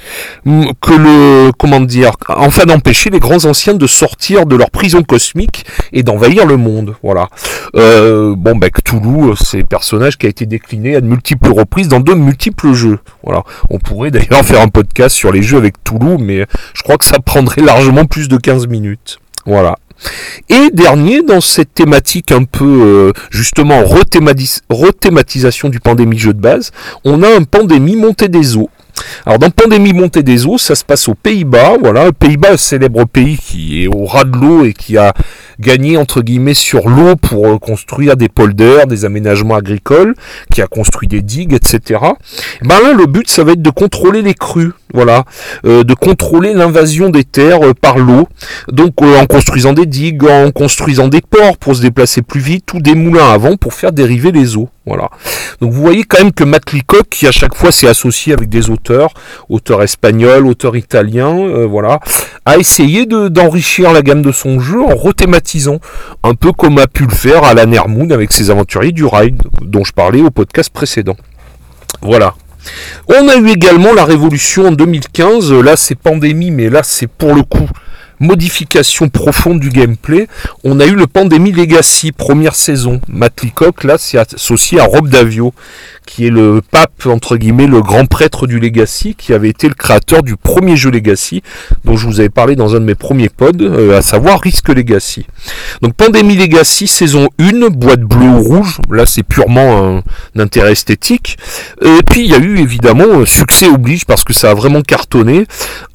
que 0.81 0.93
le 0.93 1.51
comment 1.57 1.79
dire 1.79 2.11
afin 2.27 2.65
d'empêcher 2.65 3.09
les 3.09 3.19
grands 3.19 3.45
anciens 3.45 3.73
de 3.73 3.87
sortir 3.87 4.45
de 4.45 4.55
leur 4.55 4.71
prison 4.71 5.03
cosmique 5.03 5.65
et 5.91 6.03
d'envahir 6.03 6.45
le 6.45 6.57
monde. 6.57 6.95
Voilà. 7.03 7.27
Euh, 7.75 8.35
bon, 8.35 8.55
bah, 8.55 8.69
Cthulhu, 8.69 9.31
euh, 9.31 9.35
c'est 9.35 9.59
un 9.59 9.63
personnage 9.63 10.17
qui 10.17 10.25
a 10.25 10.29
été 10.29 10.45
décliné 10.45 10.95
à 10.95 11.01
de 11.01 11.07
multiples 11.23 11.53
reprises 11.57 11.87
dans 11.87 12.01
de 12.01 12.13
multiples 12.13 12.73
jeux. 12.73 12.99
On 13.69 13.79
pourrait 13.79 14.11
d'ailleurs 14.11 14.43
faire 14.43 14.59
un 14.59 14.67
podcast 14.67 15.15
sur 15.15 15.31
les 15.31 15.41
jeux 15.41 15.57
avec 15.57 15.81
Cthulhu, 15.81 16.17
mais 16.19 16.45
je 16.73 16.83
crois 16.83 16.97
que 16.97 17.05
ça 17.05 17.19
prendrait 17.19 17.61
largement 17.61 18.03
plus 18.05 18.27
de 18.27 18.35
15 18.35 18.67
minutes. 18.67 19.19
Voilà. 19.45 19.77
Et 20.49 20.69
dernier, 20.73 21.21
dans 21.21 21.39
cette 21.39 21.73
thématique 21.73 22.33
un 22.33 22.43
peu 22.43 22.65
euh, 22.65 23.13
justement 23.31 23.83
rethématis- 23.83 24.61
rethématisation 24.69 25.69
du 25.69 25.79
pandémie 25.79 26.17
jeu 26.17 26.33
de 26.33 26.41
base, 26.41 26.71
on 27.05 27.23
a 27.23 27.29
un 27.29 27.43
pandémie 27.43 27.95
montée 27.95 28.27
des 28.27 28.57
eaux. 28.57 28.69
Alors 29.25 29.39
dans 29.39 29.49
Pandémie 29.49 29.93
montée 29.93 30.23
des 30.23 30.45
eaux, 30.45 30.57
ça 30.57 30.75
se 30.75 30.83
passe 30.83 31.07
aux 31.07 31.15
Pays-Bas, 31.15 31.77
voilà, 31.81 32.11
Pays-Bas, 32.11 32.57
célèbre 32.57 33.05
pays 33.05 33.37
qui 33.37 33.83
est 33.83 33.87
au 33.87 34.05
ras 34.05 34.23
de 34.23 34.37
l'eau 34.37 34.65
et 34.65 34.73
qui 34.73 34.97
a 34.97 35.13
gagné 35.60 35.98
entre 35.98 36.22
guillemets 36.22 36.53
sur 36.53 36.89
l'eau 36.89 37.15
pour 37.15 37.48
euh, 37.48 37.57
construire 37.60 38.15
des 38.17 38.29
polders, 38.29 38.88
des 38.88 39.05
aménagements 39.05 39.55
agricoles, 39.55 40.15
qui 40.51 40.62
a 40.62 40.67
construit 40.67 41.07
des 41.07 41.22
digues, 41.22 41.53
etc. 41.53 42.00
Et 42.62 42.67
ben 42.67 42.79
là, 42.81 42.93
le 42.93 43.05
but, 43.05 43.29
ça 43.29 43.43
va 43.43 43.53
être 43.53 43.62
de 43.62 43.69
contrôler 43.69 44.22
les 44.22 44.33
crues, 44.33 44.72
voilà, 44.93 45.25
euh, 45.65 45.83
de 45.83 45.93
contrôler 45.93 46.53
l'invasion 46.53 47.10
des 47.10 47.24
terres 47.24 47.63
euh, 47.63 47.74
par 47.74 47.98
l'eau, 47.98 48.27
donc 48.72 49.01
en 49.01 49.25
construisant 49.25 49.74
des 49.74 49.86
digues, 49.86 50.25
en 50.25 50.51
construisant 50.51 51.07
des 51.07 51.22
ports 51.22 51.57
pour 51.57 51.75
se 51.75 51.81
déplacer 51.81 52.22
plus 52.22 52.41
vite, 52.41 52.74
ou 52.74 52.79
des 52.79 52.95
moulins 52.95 53.29
à 53.31 53.38
vent 53.38 53.57
pour 53.57 53.74
faire 53.74 53.91
dériver 53.91 54.31
les 54.31 54.57
eaux, 54.57 54.69
voilà. 54.86 55.10
Donc 55.62 55.72
vous 55.72 55.81
voyez 55.81 56.03
quand 56.03 56.19
même 56.19 56.31
que 56.31 56.43
Matt 56.43 56.72
Leacock, 56.72 57.07
qui 57.10 57.27
à 57.27 57.31
chaque 57.31 57.55
fois 57.55 57.72
s'est 57.72 57.88
associé 57.88 58.33
avec 58.33 58.50
des 58.50 58.69
auteurs, 58.69 59.13
auteurs 59.50 59.81
espagnols, 59.83 60.45
auteurs 60.45 60.75
italiens, 60.75 61.65
voilà, 61.67 62.00
a 62.45 62.57
essayé 62.57 63.05
de- 63.05 63.27
d'enrichir 63.29 63.93
la 63.93 64.01
gamme 64.01 64.22
de 64.22 64.31
son 64.31 64.60
jeu 64.60 64.81
en 64.81 64.95
rethématisant 64.95 65.42
Un 66.23 66.35
peu 66.35 66.51
comme 66.51 66.77
a 66.77 66.88
pu 66.88 67.05
le 67.05 67.13
faire 67.13 67.43
Alan 67.43 67.71
Hermoun 67.71 68.12
avec 68.12 68.31
ses 68.31 68.50
aventuriers 68.50 68.91
du 68.91 69.05
ride, 69.05 69.41
dont 69.62 69.83
je 69.83 69.93
parlais 69.93 70.21
au 70.21 70.31
podcast 70.31 70.69
précédent. 70.71 71.17
Voilà. 72.01 72.35
On 73.07 73.27
a 73.27 73.35
eu 73.35 73.50
également 73.50 73.93
la 73.93 74.05
révolution 74.05 74.67
en 74.67 74.71
2015. 74.71 75.51
Là, 75.53 75.75
c'est 75.75 75.95
pandémie, 75.95 76.51
mais 76.51 76.69
là, 76.69 76.81
c'est 76.83 77.07
pour 77.07 77.33
le 77.35 77.43
coup 77.43 77.67
modification 78.23 79.09
profonde 79.09 79.59
du 79.59 79.69
gameplay. 79.69 80.27
On 80.63 80.79
a 80.79 80.85
eu 80.85 80.95
le 80.95 81.07
Pandémie 81.07 81.51
Legacy, 81.51 82.11
première 82.11 82.55
saison. 82.55 83.01
Matt 83.07 83.43
Leacock, 83.43 83.83
là, 83.83 83.97
s'est 83.97 84.17
associé 84.17 84.79
à 84.79 84.85
Rob 84.85 85.09
Davio, 85.09 85.53
qui 86.05 86.25
est 86.25 86.29
le 86.29 86.61
pape, 86.71 87.05
entre 87.05 87.37
guillemets, 87.37 87.67
le 87.67 87.81
grand 87.81 88.05
prêtre 88.05 88.47
du 88.47 88.59
Legacy, 88.59 89.15
qui 89.15 89.33
avait 89.33 89.49
été 89.49 89.67
le 89.67 89.73
créateur 89.73 90.23
du 90.23 90.35
premier 90.35 90.75
jeu 90.75 90.89
Legacy, 90.89 91.43
dont 91.85 91.97
je 91.97 92.07
vous 92.07 92.19
avais 92.19 92.29
parlé 92.29 92.55
dans 92.55 92.75
un 92.75 92.79
de 92.79 92.85
mes 92.85 92.95
premiers 92.95 93.29
pods, 93.29 93.61
euh, 93.61 93.97
à 93.97 94.01
savoir 94.01 94.39
Risk 94.41 94.69
Legacy. 94.69 95.25
Donc 95.81 95.93
Pandémie 95.93 96.35
Legacy, 96.35 96.87
saison 96.87 97.27
1, 97.39 97.69
boîte 97.69 98.01
bleue 98.01 98.27
ou 98.27 98.41
rouge, 98.41 98.79
là 98.89 99.05
c'est 99.05 99.23
purement 99.23 99.97
un, 99.97 100.41
intérêt 100.41 100.71
esthétique. 100.71 101.37
Et 101.81 101.99
puis 102.09 102.21
il 102.21 102.31
y 102.31 102.33
a 102.33 102.39
eu 102.39 102.57
évidemment 102.57 103.25
succès 103.25 103.67
oblige, 103.67 104.05
parce 104.05 104.23
que 104.23 104.33
ça 104.33 104.51
a 104.51 104.53
vraiment 104.53 104.81
cartonné, 104.81 105.45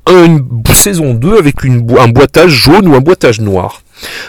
une 0.09 0.63
saison 0.73 1.15
2 1.15 1.39
avec 1.39 1.65
un 1.65 2.09
boitage 2.09 2.51
jaune 2.51 2.89
ou 2.89 2.95
un 2.95 3.01
boitage 3.01 3.41
noir. 3.41 3.83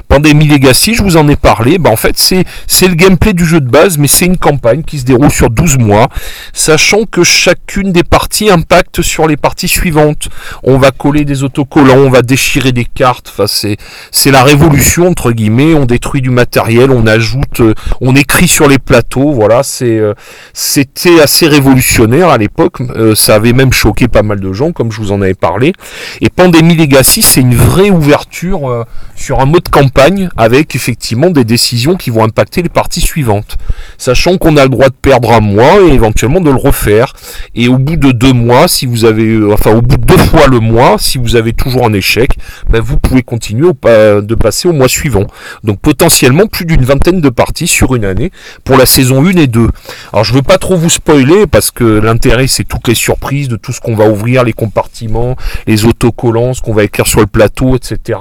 Pandémie 0.08 0.48
Legacy, 0.48 0.96
je 0.96 1.04
vous 1.04 1.18
en 1.18 1.28
ai 1.28 1.36
parlé, 1.36 1.78
bah 1.78 1.90
en 1.90 1.96
fait 1.96 2.18
c'est, 2.18 2.46
le 2.88 2.96
gameplay 2.96 3.34
du 3.34 3.46
jeu 3.46 3.60
de 3.60 3.70
base, 3.70 3.98
mais 3.98 4.08
c'est 4.08 4.26
une 4.26 4.38
campagne 4.38 4.84
qui 4.84 5.00
se 5.00 5.06
déroule 5.06 5.32
sur 5.32 5.50
12 5.50 5.78
mois, 5.78 6.08
sachant 6.54 7.04
que 7.06 7.24
chacune 7.24 7.92
des 7.92 8.04
parties 8.04 8.50
impacte 8.50 9.02
sur 9.02 9.28
les 9.28 9.38
parties 9.38 9.68
suivantes. 9.68 10.30
On 10.64 10.78
va 10.78 10.92
coller 10.92 11.26
des 11.26 11.44
autocollants, 11.44 11.98
on 11.98 12.10
va 12.10 12.22
déchirer 12.22 12.72
des 12.72 12.86
cartes, 12.86 13.30
enfin 13.32 13.46
c'est, 13.48 13.78
c'est 14.12 14.32
la 14.32 14.44
révolution 14.44 15.08
entre 15.08 15.32
guillemets, 15.32 15.74
on 15.74 15.86
détruit 15.86 16.22
du 16.22 16.30
matériel, 16.30 16.92
on 16.92 17.06
ajoute, 17.06 17.62
euh, 17.62 17.74
on 18.02 18.16
écrit 18.16 18.48
sur 18.48 18.68
les 18.68 18.80
plateaux, 18.80 19.32
voilà, 19.32 19.64
c'est, 19.64 19.98
euh, 19.98 20.14
c'était 20.54 21.20
assez 21.20 21.48
révolutionnaire 21.48 22.30
à 22.30 22.38
l'époque, 22.38 22.82
euh, 22.96 23.16
ça 23.16 23.36
avait 23.36 23.54
même 23.54 23.74
choqué 23.74 24.08
pas 24.08 24.24
mal 24.24 24.40
de 24.40 24.54
gens, 24.54 24.72
comme 24.72 24.92
je 24.92 24.98
vous 25.02 25.12
en 25.12 25.22
avais 25.22 25.34
parlé. 25.34 25.74
Et 26.22 26.30
Pandémie 26.30 26.76
Legacy, 26.76 27.22
c'est 27.22 27.42
une 27.42 27.56
vraie 27.56 27.90
ouverture 27.90 28.86
sur 29.16 29.40
un 29.40 29.46
mode 29.46 29.59
de 29.60 29.70
campagne 29.70 30.30
avec 30.38 30.76
effectivement 30.76 31.30
des 31.30 31.44
décisions 31.44 31.96
qui 31.96 32.10
vont 32.10 32.24
impacter 32.24 32.62
les 32.62 32.70
parties 32.70 33.02
suivantes. 33.02 33.58
Sachant 33.98 34.38
qu'on 34.38 34.58
a 34.58 34.64
le 34.64 34.70
droit 34.70 34.90
de 34.90 34.96
perdre 35.02 35.32
un 35.32 35.40
mois 35.40 35.82
et 35.82 35.94
éventuellement 35.94 36.42
de 36.42 36.50
le 36.50 36.56
refaire. 36.56 37.14
Et 37.56 37.68
au 37.68 37.78
bout 37.78 37.96
de 37.96 38.12
deux 38.12 38.34
mois, 38.34 38.68
si 38.68 38.86
vous 38.86 39.06
avez, 39.06 39.28
euh, 39.28 39.54
enfin 39.54 39.72
au 39.72 39.82
bout 39.82 39.98
de 39.98 40.06
deux 40.06 40.18
fois 40.18 40.48
le 40.48 40.60
mois, 40.60 40.98
si 40.98 41.18
vous 41.18 41.36
avez 41.36 41.54
toujours 41.54 41.86
un 41.86 41.94
échec, 41.94 42.32
ben 42.70 42.82
vous 42.82 42.98
pouvez 42.98 43.24
continuer 43.24 43.70
de 43.70 44.36
passer 44.36 44.68
au 44.68 44.74
mois 44.74 44.88
suivant. 44.88 45.26
Donc 45.64 45.80
potentiellement 45.80 46.48
plus 46.48 46.66
d'une 46.66 46.84
vingtaine 46.84 47.22
de 47.22 47.30
parties 47.30 47.68
sur 47.68 47.96
une 47.96 48.06
année 48.06 48.32
pour 48.64 48.78
la 48.78 48.86
saison 48.86 49.26
1 49.26 49.38
et 49.38 49.48
2. 49.48 49.68
Alors 50.14 50.24
je 50.24 50.34
veux 50.34 50.42
pas 50.42 50.58
trop 50.58 50.76
vous 50.76 50.90
spoiler 50.90 51.48
parce 51.48 51.72
que 51.72 51.84
l'intérêt 51.84 52.48
c'est 52.48 52.64
toutes 52.64 52.88
les 52.88 52.96
surprises 52.96 53.48
de 53.48 53.56
tout 53.56 53.72
ce 53.72 53.82
qu'on 53.82 53.96
va 53.96 54.10
ouvrir, 54.10 54.44
les 54.44 54.54
compartiments, 54.54 55.36
les 55.68 55.86
autocollants, 55.86 56.54
ce 56.54 56.62
qu'on 56.62 56.74
va 56.74 56.84
écrire 56.84 57.08
sur 57.08 57.20
le 57.20 57.28
plateau, 57.28 57.76
etc. 57.76 58.20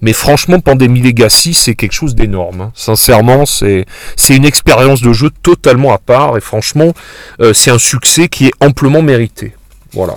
Mais 0.00 0.12
franchement, 0.12 0.60
pendant 0.60 0.77
Pandémie 0.78 1.00
Legacy, 1.00 1.54
c'est 1.54 1.74
quelque 1.74 1.92
chose 1.92 2.14
d'énorme. 2.14 2.60
Hein. 2.60 2.72
Sincèrement, 2.72 3.46
c'est 3.46 3.84
une 4.28 4.44
expérience 4.44 5.02
de 5.02 5.12
jeu 5.12 5.28
totalement 5.42 5.92
à 5.92 5.98
part 5.98 6.36
et 6.36 6.40
franchement, 6.40 6.92
euh, 7.40 7.52
c'est 7.52 7.72
un 7.72 7.78
succès 7.78 8.28
qui 8.28 8.46
est 8.46 8.52
amplement 8.60 9.02
mérité. 9.02 9.54
Voilà. 9.92 10.14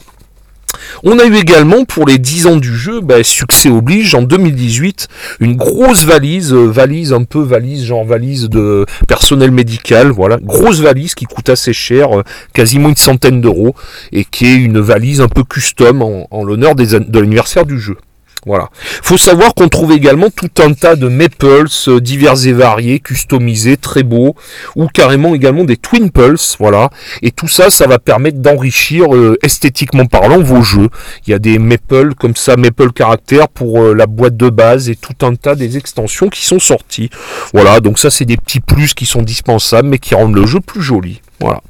On 1.04 1.18
a 1.18 1.26
eu 1.26 1.36
également 1.36 1.84
pour 1.84 2.06
les 2.06 2.20
10 2.20 2.46
ans 2.46 2.58
du 2.58 2.76
jeu, 2.76 3.02
bah, 3.02 3.24
succès 3.24 3.70
oblige, 3.70 4.14
en 4.14 4.22
2018, 4.22 5.08
une 5.40 5.56
grosse 5.56 6.06
valise, 6.06 6.54
euh, 6.54 6.68
valise 6.68 7.12
un 7.12 7.24
peu 7.24 7.42
valise, 7.42 7.84
genre 7.84 8.06
valise 8.06 8.48
de 8.48 8.86
personnel 9.08 9.50
médical, 9.50 10.12
voilà, 10.12 10.38
grosse 10.38 10.80
valise 10.80 11.16
qui 11.16 11.26
coûte 11.26 11.50
assez 11.50 11.74
cher, 11.74 12.20
euh, 12.20 12.24
quasiment 12.54 12.90
une 12.90 12.96
centaine 12.96 13.42
d'euros, 13.42 13.74
et 14.12 14.26
qui 14.26 14.46
est 14.46 14.56
une 14.58 14.80
valise 14.80 15.22
un 15.22 15.28
peu 15.28 15.44
custom 15.44 16.04
en, 16.04 16.44
l'honneur 16.44 16.76
de 16.76 17.20
l'anniversaire 17.20 17.66
du 17.66 17.80
jeu. 17.80 17.98
Voilà. 18.46 18.70
Faut 18.74 19.20
savoir 19.20 19.54
qu'on 19.54 19.70
trouve 19.70 19.92
également 19.92 20.30
tout 20.30 20.50
un 20.64 20.74
tas 20.74 20.96
de 20.96 21.08
maples 21.08 21.66
euh, 21.88 22.00
divers 22.00 22.48
et 22.48 22.54
variés, 22.54 23.00
customisés, 23.00 23.78
très 23.78 24.02
beaux, 24.02 24.36
ou 24.76 24.88
carrément 24.88 25.36
également 25.36 25.64
des 25.64 25.78
twin 25.78 26.10
voilà. 26.60 26.90
Et 27.22 27.32
tout 27.32 27.48
ça, 27.48 27.70
ça 27.70 27.88
va 27.88 28.00
permettre 28.00 28.40
d'enrichir 28.40 29.16
euh, 29.16 29.38
esthétiquement 29.44 30.06
parlant 30.06 30.42
vos 30.42 30.62
jeux. 30.62 30.90
Il 31.26 31.32
y 31.32 31.34
a 31.34 31.40
des 31.40 31.60
maples 31.60 32.16
comme 32.16 32.36
ça, 32.36 32.56
maple 32.58 32.92
caractère 32.92 33.48
pour 33.48 33.82
euh, 33.82 33.94
la 33.94 34.08
boîte 34.08 34.38
de 34.38 34.50
base 34.50 34.90
et 34.90 34.96
tout 34.96 35.26
un 35.26 35.36
tas 35.36 35.56
des 35.56 35.78
extensions 35.78 36.30
qui 36.30 36.46
sont 36.46 36.60
sorties. 36.60 37.10
Voilà, 37.54 37.80
donc 37.80 38.00
ça 38.00 38.10
c'est 38.10 38.26
des 38.26 38.38
petits 38.38 38.60
plus 38.60 38.94
qui 38.94 39.06
sont 39.06 39.22
dispensables 39.22 39.88
mais 39.88 40.00
qui 40.00 40.16
rendent 40.16 40.36
le 40.36 40.46
jeu 40.46 40.60
plus 40.60 40.82
joli. 40.82 41.22
Voilà. 41.40 41.62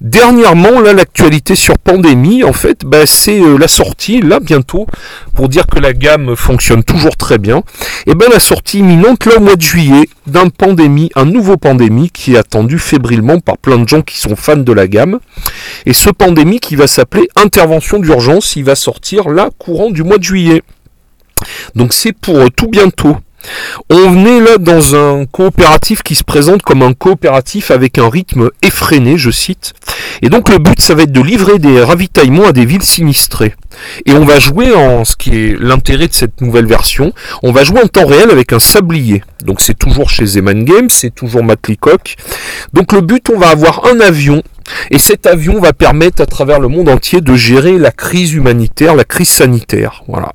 Dernièrement, 0.00 0.80
là, 0.80 0.92
l'actualité 0.92 1.54
sur 1.54 1.78
Pandémie, 1.78 2.44
en 2.44 2.52
fait, 2.52 2.84
bah, 2.84 3.06
c'est 3.06 3.40
euh, 3.40 3.56
la 3.56 3.68
sortie, 3.68 4.20
là, 4.20 4.40
bientôt, 4.40 4.86
pour 5.34 5.48
dire 5.48 5.66
que 5.66 5.78
la 5.78 5.92
gamme 5.92 6.36
fonctionne 6.36 6.82
toujours 6.82 7.16
très 7.16 7.38
bien. 7.38 7.58
Et 8.06 8.12
eh 8.12 8.14
ben 8.14 8.28
la 8.30 8.40
sortie 8.40 8.78
imminente, 8.78 9.26
là, 9.26 9.36
au 9.36 9.40
mois 9.40 9.56
de 9.56 9.62
juillet, 9.62 10.08
d'un 10.26 10.48
Pandémie, 10.48 11.10
un 11.14 11.24
nouveau 11.24 11.56
Pandémie 11.56 12.10
qui 12.10 12.34
est 12.34 12.38
attendu 12.38 12.78
fébrilement 12.78 13.38
par 13.40 13.58
plein 13.58 13.78
de 13.78 13.88
gens 13.88 14.02
qui 14.02 14.18
sont 14.18 14.36
fans 14.36 14.56
de 14.56 14.72
la 14.72 14.88
gamme. 14.88 15.20
Et 15.86 15.92
ce 15.92 16.10
Pandémie 16.10 16.60
qui 16.60 16.76
va 16.76 16.86
s'appeler 16.86 17.28
Intervention 17.36 17.98
d'urgence, 17.98 18.56
il 18.56 18.64
va 18.64 18.74
sortir 18.74 19.28
là, 19.28 19.50
courant 19.58 19.90
du 19.90 20.02
mois 20.02 20.18
de 20.18 20.24
juillet. 20.24 20.62
Donc 21.74 21.92
c'est 21.92 22.12
pour 22.12 22.36
euh, 22.36 22.48
tout 22.54 22.68
bientôt. 22.68 23.16
On 23.90 24.10
venait 24.10 24.40
là 24.40 24.58
dans 24.58 24.94
un 24.94 25.26
coopératif 25.26 26.02
qui 26.02 26.14
se 26.14 26.24
présente 26.24 26.62
comme 26.62 26.82
un 26.82 26.94
coopératif 26.94 27.70
avec 27.70 27.98
un 27.98 28.08
rythme 28.08 28.50
effréné, 28.62 29.18
je 29.18 29.30
cite. 29.30 29.74
Et 30.22 30.28
donc 30.28 30.48
le 30.48 30.58
but, 30.58 30.80
ça 30.80 30.94
va 30.94 31.02
être 31.02 31.12
de 31.12 31.20
livrer 31.20 31.58
des 31.58 31.82
ravitaillements 31.82 32.46
à 32.46 32.52
des 32.52 32.64
villes 32.64 32.82
sinistrées. 32.82 33.54
Et 34.06 34.12
on 34.12 34.24
va 34.24 34.38
jouer 34.38 34.74
en 34.74 35.04
ce 35.04 35.16
qui 35.16 35.30
est 35.30 35.56
l'intérêt 35.58 36.08
de 36.08 36.12
cette 36.12 36.40
nouvelle 36.40 36.66
version, 36.66 37.12
on 37.42 37.52
va 37.52 37.64
jouer 37.64 37.82
en 37.82 37.88
temps 37.88 38.06
réel 38.06 38.30
avec 38.30 38.52
un 38.52 38.58
sablier. 38.58 39.22
Donc 39.44 39.60
c'est 39.60 39.78
toujours 39.78 40.10
chez 40.10 40.26
Zeman 40.26 40.64
Games, 40.64 40.90
c'est 40.90 41.14
toujours 41.14 41.42
Matt. 41.42 41.62
Donc 42.72 42.92
le 42.92 43.00
but, 43.00 43.28
on 43.30 43.38
va 43.38 43.48
avoir 43.48 43.86
un 43.86 44.00
avion 44.00 44.42
et 44.90 44.98
cet 44.98 45.26
avion 45.26 45.60
va 45.60 45.72
permettre 45.72 46.22
à 46.22 46.26
travers 46.26 46.60
le 46.60 46.68
monde 46.68 46.88
entier 46.88 47.20
de 47.20 47.34
gérer 47.34 47.78
la 47.78 47.90
crise 47.90 48.32
humanitaire, 48.32 48.94
la 48.94 49.04
crise 49.04 49.28
sanitaire. 49.28 50.02
Voilà. 50.08 50.32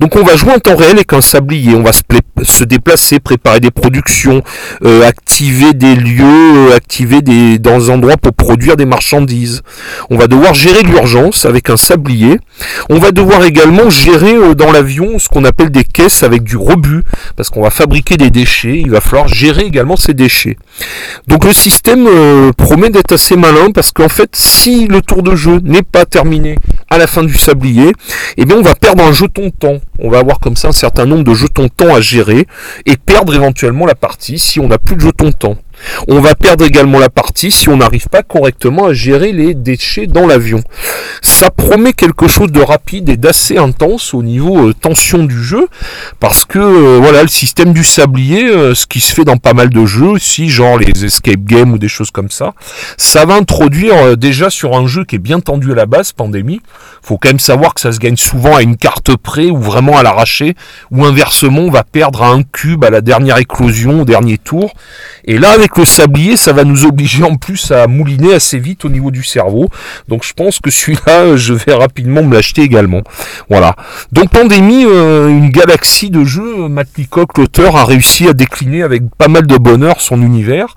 Donc 0.00 0.16
on 0.16 0.22
va 0.22 0.36
jouer 0.36 0.52
en 0.52 0.58
temps 0.58 0.76
réel 0.76 0.96
avec 0.96 1.12
un 1.12 1.20
sablier. 1.20 1.74
On 1.74 1.82
va 1.82 1.92
se, 1.92 2.64
déplacer, 2.64 3.20
préparer 3.20 3.60
des 3.60 3.70
productions, 3.70 4.42
euh, 4.84 5.06
activer 5.06 5.72
des 5.72 5.94
lieux, 5.94 6.70
euh, 6.70 6.76
activer 6.76 7.22
des 7.22 7.58
endroits 7.88 8.16
pour 8.16 8.32
produire 8.32 8.76
des 8.76 8.86
marchandises. 8.86 9.62
On 10.10 10.16
va 10.16 10.26
devoir 10.26 10.54
gérer 10.54 10.82
l'urgence 10.82 11.44
avec 11.44 11.70
un 11.70 11.76
sablier. 11.76 12.38
On 12.88 12.98
va 12.98 13.12
devoir 13.12 13.44
également 13.44 13.90
gérer 13.90 14.34
euh, 14.34 14.54
dans 14.54 14.72
l'avion 14.72 15.18
ce 15.18 15.28
qu'on 15.28 15.44
appelle 15.44 15.70
des 15.70 15.84
caisses 15.84 16.22
avec 16.22 16.42
du 16.42 16.56
rebut, 16.56 17.02
parce 17.36 17.50
qu'on 17.50 17.62
va 17.62 17.70
fabriquer 17.70 18.16
des 18.16 18.30
déchets. 18.30 18.78
Il 18.78 18.90
va 18.90 19.00
falloir 19.00 19.28
gérer 19.28 19.62
également 19.62 19.96
ces 19.96 20.14
déchets. 20.14 20.56
Donc 21.26 21.44
le 21.44 21.52
système 21.52 22.08
promet 22.56 22.90
d'être 22.90 23.12
assez 23.12 23.36
malin 23.36 23.70
parce 23.72 23.90
qu'en 23.92 24.08
fait, 24.08 24.30
si 24.34 24.86
le 24.86 25.00
tour 25.02 25.22
de 25.22 25.34
jeu 25.34 25.60
n'est 25.62 25.82
pas 25.82 26.04
terminé 26.04 26.56
à 26.88 26.98
la 26.98 27.06
fin 27.06 27.22
du 27.22 27.36
sablier, 27.36 27.92
eh 28.36 28.44
bien 28.44 28.56
on 28.56 28.62
va 28.62 28.74
perdre 28.74 29.04
un 29.04 29.12
jeton 29.12 29.46
de 29.46 29.50
temps. 29.50 29.80
On 29.98 30.10
va 30.10 30.18
avoir 30.18 30.38
comme 30.40 30.56
ça 30.56 30.68
un 30.68 30.72
certain 30.72 31.06
nombre 31.06 31.24
de 31.24 31.34
jetons 31.34 31.64
de 31.64 31.68
temps 31.68 31.94
à 31.94 32.00
gérer 32.00 32.46
et 32.86 32.96
perdre 32.96 33.34
éventuellement 33.34 33.86
la 33.86 33.94
partie 33.94 34.38
si 34.38 34.60
on 34.60 34.68
n'a 34.68 34.78
plus 34.78 34.96
de 34.96 35.00
jetons 35.00 35.28
de 35.28 35.32
temps. 35.32 35.56
On 36.08 36.20
va 36.20 36.34
perdre 36.34 36.64
également 36.64 36.98
la 36.98 37.08
partie 37.08 37.50
si 37.50 37.68
on 37.68 37.76
n'arrive 37.76 38.08
pas 38.08 38.22
correctement 38.22 38.86
à 38.86 38.92
gérer 38.92 39.32
les 39.32 39.54
déchets 39.54 40.06
dans 40.06 40.26
l'avion. 40.26 40.62
Ça 41.22 41.50
promet 41.50 41.92
quelque 41.92 42.28
chose 42.28 42.50
de 42.52 42.60
rapide 42.60 43.08
et 43.08 43.16
d'assez 43.16 43.58
intense 43.58 44.14
au 44.14 44.22
niveau 44.22 44.68
euh, 44.68 44.74
tension 44.74 45.24
du 45.24 45.42
jeu, 45.42 45.68
parce 46.18 46.44
que 46.44 46.58
euh, 46.58 46.98
voilà 46.98 47.22
le 47.22 47.28
système 47.28 47.72
du 47.72 47.84
sablier, 47.84 48.48
euh, 48.48 48.74
ce 48.74 48.86
qui 48.86 49.00
se 49.00 49.14
fait 49.14 49.24
dans 49.24 49.36
pas 49.36 49.52
mal 49.52 49.70
de 49.70 49.84
jeux 49.86 50.06
aussi, 50.06 50.48
genre 50.48 50.78
les 50.78 51.04
escape 51.04 51.44
games 51.44 51.72
ou 51.72 51.78
des 51.78 51.88
choses 51.88 52.10
comme 52.10 52.30
ça, 52.30 52.52
ça 52.96 53.24
va 53.24 53.34
introduire 53.34 54.16
déjà 54.16 54.50
sur 54.50 54.76
un 54.76 54.86
jeu 54.86 55.04
qui 55.04 55.16
est 55.16 55.20
bien 55.20 55.40
tendu 55.40 55.72
à 55.72 55.74
la 55.74 55.86
base, 55.86 56.12
Pandémie. 56.12 56.60
Faut 57.02 57.18
quand 57.18 57.28
même 57.28 57.38
savoir 57.38 57.74
que 57.74 57.80
ça 57.80 57.92
se 57.92 57.98
gagne 57.98 58.16
souvent 58.16 58.56
à 58.56 58.62
une 58.62 58.76
carte 58.76 59.16
près 59.16 59.50
ou 59.50 59.58
vraiment 59.58 59.98
à 59.98 60.02
l'arracher, 60.02 60.54
ou 60.90 61.04
inversement 61.04 61.62
on 61.62 61.70
va 61.70 61.84
perdre 61.84 62.22
à 62.22 62.28
un 62.28 62.42
cube 62.42 62.84
à 62.84 62.90
la 62.90 63.00
dernière 63.00 63.38
éclosion, 63.38 64.02
au 64.02 64.04
dernier 64.04 64.38
tour. 64.38 64.72
Et 65.24 65.38
là 65.38 65.50
le 65.76 65.84
sablier, 65.84 66.36
ça 66.36 66.52
va 66.52 66.64
nous 66.64 66.84
obliger 66.84 67.24
en 67.24 67.36
plus 67.36 67.70
à 67.70 67.86
mouliner 67.86 68.34
assez 68.34 68.58
vite 68.58 68.84
au 68.84 68.88
niveau 68.88 69.10
du 69.10 69.22
cerveau. 69.22 69.68
Donc 70.08 70.24
je 70.24 70.32
pense 70.32 70.60
que 70.60 70.70
celui-là, 70.70 71.36
je 71.36 71.54
vais 71.54 71.74
rapidement 71.74 72.22
me 72.22 72.34
l'acheter 72.34 72.62
également. 72.62 73.02
Voilà. 73.48 73.76
Donc 74.12 74.30
Pandémie, 74.30 74.84
euh, 74.86 75.28
une 75.28 75.50
galaxie 75.50 76.10
de 76.10 76.24
jeux. 76.24 76.68
Matt 76.68 76.88
Leacock, 76.96 77.36
l'auteur, 77.38 77.76
a 77.76 77.84
réussi 77.84 78.28
à 78.28 78.32
décliner 78.32 78.82
avec 78.82 79.02
pas 79.18 79.28
mal 79.28 79.46
de 79.46 79.56
bonheur 79.56 80.00
son 80.00 80.22
univers 80.22 80.74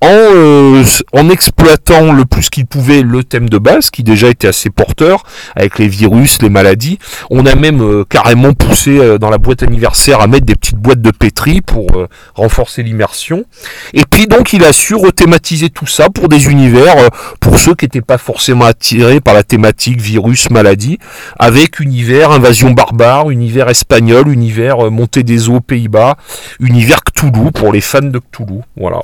en, 0.00 0.06
euh, 0.08 0.84
en 1.12 1.28
exploitant 1.28 2.12
le 2.12 2.24
plus 2.24 2.50
qu'il 2.50 2.66
pouvait 2.66 3.02
le 3.02 3.24
thème 3.24 3.48
de 3.48 3.58
base, 3.58 3.90
qui 3.90 4.02
déjà 4.02 4.28
était 4.28 4.48
assez 4.48 4.70
porteur, 4.70 5.24
avec 5.56 5.78
les 5.78 5.88
virus, 5.88 6.40
les 6.42 6.50
maladies. 6.50 6.98
On 7.30 7.46
a 7.46 7.54
même 7.54 7.82
euh, 7.82 8.04
carrément 8.08 8.52
poussé 8.52 8.98
euh, 8.98 9.18
dans 9.18 9.30
la 9.30 9.38
boîte 9.38 9.62
anniversaire 9.62 10.20
à 10.20 10.26
mettre 10.26 10.46
des 10.46 10.54
petites 10.54 10.78
boîtes 10.78 11.02
de 11.02 11.10
pétri 11.10 11.60
pour 11.60 11.86
renforcer 12.34 12.82
l'immersion. 12.82 13.44
Et 13.92 14.04
puis 14.08 14.26
donc 14.28 14.52
il 14.52 14.64
a 14.64 14.72
su 14.72 14.94
rethématiser 14.94 15.70
tout 15.70 15.86
ça 15.86 16.10
pour 16.10 16.28
des 16.28 16.46
univers, 16.46 16.94
pour 17.40 17.58
ceux 17.58 17.74
qui 17.74 17.86
n'étaient 17.86 18.00
pas 18.00 18.18
forcément 18.18 18.66
attirés 18.66 19.20
par 19.20 19.34
la 19.34 19.42
thématique 19.42 20.00
virus, 20.00 20.50
maladie, 20.50 20.98
avec 21.38 21.80
univers 21.80 22.30
invasion 22.30 22.70
barbare, 22.70 23.30
univers 23.30 23.68
espagnol, 23.68 24.28
univers 24.28 24.90
montée 24.90 25.22
des 25.22 25.48
eaux 25.48 25.56
aux 25.56 25.60
Pays-Bas, 25.60 26.16
univers 26.60 27.02
Cthulhu 27.04 27.50
pour 27.52 27.72
les 27.72 27.80
fans 27.80 28.02
de 28.02 28.18
Cthulhu. 28.18 28.60
Voilà. 28.76 29.00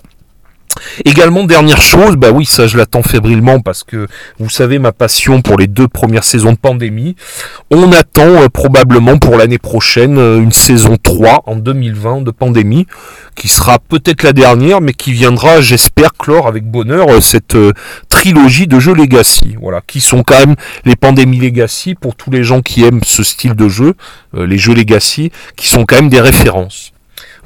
Également, 1.04 1.44
dernière 1.44 1.82
chose, 1.82 2.16
bah 2.16 2.30
oui, 2.30 2.46
ça 2.46 2.66
je 2.66 2.76
l'attends 2.76 3.02
fébrilement 3.02 3.60
parce 3.60 3.84
que 3.84 4.06
vous 4.38 4.48
savez 4.48 4.78
ma 4.78 4.92
passion 4.92 5.42
pour 5.42 5.58
les 5.58 5.66
deux 5.66 5.88
premières 5.88 6.24
saisons 6.24 6.52
de 6.52 6.58
pandémie. 6.58 7.16
On 7.70 7.92
attend 7.92 8.42
euh, 8.42 8.48
probablement 8.48 9.18
pour 9.18 9.36
l'année 9.36 9.58
prochaine 9.58 10.18
euh, 10.18 10.40
une 10.40 10.52
saison 10.52 10.96
3 11.02 11.42
en 11.46 11.56
2020 11.56 12.22
de 12.22 12.30
pandémie 12.30 12.86
qui 13.34 13.48
sera 13.48 13.78
peut-être 13.78 14.22
la 14.22 14.32
dernière 14.32 14.80
mais 14.80 14.92
qui 14.92 15.12
viendra, 15.12 15.60
j'espère, 15.60 16.14
clore 16.14 16.46
avec 16.46 16.64
bonheur 16.64 17.08
euh, 17.10 17.20
cette 17.20 17.56
trilogie 18.08 18.66
de 18.66 18.78
jeux 18.78 18.94
Legacy. 18.94 19.56
Voilà, 19.60 19.80
qui 19.86 20.00
sont 20.00 20.22
quand 20.22 20.38
même 20.38 20.56
les 20.84 20.96
pandémies 20.96 21.38
Legacy 21.38 21.94
pour 21.94 22.14
tous 22.14 22.30
les 22.30 22.44
gens 22.44 22.62
qui 22.62 22.84
aiment 22.84 23.00
ce 23.04 23.22
style 23.22 23.54
de 23.54 23.68
jeu, 23.68 23.94
les 24.36 24.58
jeux 24.58 24.74
Legacy, 24.74 25.30
qui 25.56 25.68
sont 25.68 25.84
quand 25.84 25.96
même 25.96 26.08
des 26.08 26.20
références. 26.20 26.93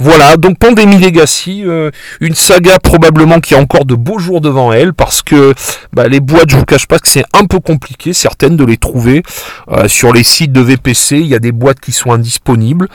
Voilà, 0.01 0.37
donc 0.37 0.59
Pandémie 0.59 0.99
Legacy, 0.99 1.65
euh, 1.67 1.91
une 2.21 2.37
saga 2.37 2.79
probablement 2.79 3.41
qui 3.41 3.55
a 3.55 3.59
encore 3.59 3.85
de 3.85 3.97
beaux 3.97 4.21
jours 4.21 4.41
devant 4.41 4.73
elle, 4.73 4.95
parce 4.95 5.23
que 5.23 5.55
bah, 5.93 6.07
les 6.07 6.21
boîtes, 6.21 6.51
je 6.51 6.57
vous 6.57 6.65
cache 6.65 6.87
pas 6.87 6.99
que 7.01 7.09
c'est 7.09 7.25
un 7.35 7.47
peu 7.47 7.59
compliqué, 7.59 8.13
certaines, 8.13 8.57
de 8.57 8.65
les 8.65 8.77
trouver. 8.77 9.23
Euh, 9.73 9.89
sur 9.89 10.13
les 10.13 10.23
sites 10.23 10.53
de 10.53 10.61
VPC, 10.61 11.17
il 11.19 11.27
y 11.27 11.35
a 11.35 11.41
des 11.41 11.51
boîtes 11.51 11.81
qui 11.81 11.91
sont 11.91 12.13
indisponibles. 12.13 12.89